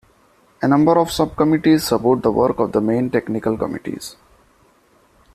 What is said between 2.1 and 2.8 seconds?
the work of